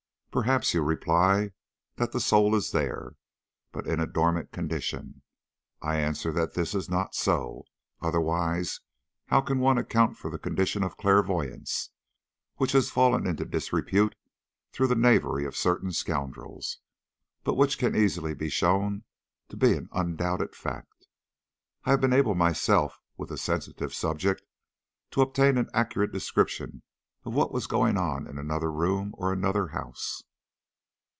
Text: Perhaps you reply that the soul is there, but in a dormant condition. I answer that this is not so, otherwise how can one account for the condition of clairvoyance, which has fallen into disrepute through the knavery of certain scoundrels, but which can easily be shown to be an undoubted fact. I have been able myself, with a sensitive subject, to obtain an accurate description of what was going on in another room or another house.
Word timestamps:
Perhaps 0.33 0.73
you 0.73 0.81
reply 0.81 1.51
that 1.97 2.13
the 2.13 2.21
soul 2.21 2.55
is 2.55 2.71
there, 2.71 3.17
but 3.73 3.85
in 3.85 3.99
a 3.99 4.07
dormant 4.07 4.53
condition. 4.53 5.23
I 5.81 5.97
answer 5.97 6.31
that 6.31 6.53
this 6.53 6.73
is 6.73 6.89
not 6.89 7.13
so, 7.13 7.65
otherwise 7.99 8.79
how 9.25 9.41
can 9.41 9.59
one 9.59 9.77
account 9.77 10.15
for 10.15 10.31
the 10.31 10.39
condition 10.39 10.83
of 10.85 10.95
clairvoyance, 10.95 11.89
which 12.55 12.71
has 12.71 12.89
fallen 12.89 13.27
into 13.27 13.43
disrepute 13.43 14.15
through 14.71 14.87
the 14.87 14.95
knavery 14.95 15.43
of 15.43 15.57
certain 15.57 15.91
scoundrels, 15.91 16.77
but 17.43 17.55
which 17.55 17.77
can 17.77 17.93
easily 17.93 18.33
be 18.33 18.47
shown 18.47 19.03
to 19.49 19.57
be 19.57 19.73
an 19.73 19.89
undoubted 19.91 20.55
fact. 20.55 21.07
I 21.83 21.89
have 21.91 21.99
been 21.99 22.13
able 22.13 22.35
myself, 22.35 23.01
with 23.17 23.31
a 23.33 23.37
sensitive 23.37 23.93
subject, 23.93 24.43
to 25.09 25.19
obtain 25.21 25.57
an 25.57 25.69
accurate 25.73 26.13
description 26.13 26.83
of 27.23 27.35
what 27.35 27.51
was 27.51 27.67
going 27.67 27.97
on 27.97 28.25
in 28.25 28.39
another 28.39 28.71
room 28.71 29.11
or 29.15 29.31
another 29.31 29.67
house. 29.67 30.23